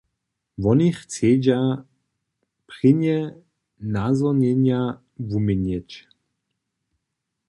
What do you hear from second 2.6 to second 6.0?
prěnje nazhonjenja wuměnjeć.